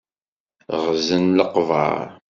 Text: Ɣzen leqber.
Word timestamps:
Ɣzen 0.83 1.23
leqber. 1.37 1.99